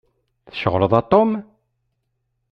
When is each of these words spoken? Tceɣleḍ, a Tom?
Tceɣleḍ, 0.49 0.91
a 0.99 1.01
Tom? 1.11 1.31